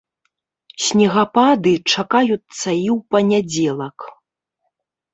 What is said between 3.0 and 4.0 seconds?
панядзелак.